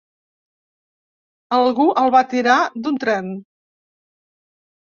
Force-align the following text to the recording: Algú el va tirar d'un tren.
Algú 1.59 1.87
el 2.05 2.11
va 2.17 2.23
tirar 2.33 2.57
d'un 2.87 2.99
tren. 3.05 3.31